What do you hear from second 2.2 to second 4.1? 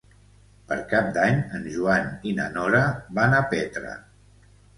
i na Nora van a Petra.